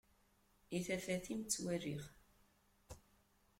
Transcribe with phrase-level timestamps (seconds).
[0.77, 2.03] I tafat-im ttwaliɣ.